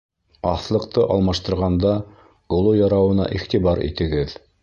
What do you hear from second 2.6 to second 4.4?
ярауына иғтибар итегеҙ.